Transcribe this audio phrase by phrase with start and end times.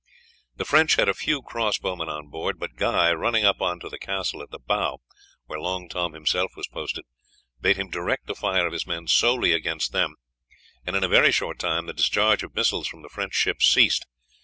[0.55, 3.87] The French had a few cross bowmen on board, but Guy, running up on to
[3.87, 4.99] the castle at the bow,
[5.45, 7.05] where Long Tom himself was posted,
[7.61, 10.15] bade him direct the fire of his men solely against them,
[10.87, 14.07] and in a very short time the discharge of missiles from the French ship ceased.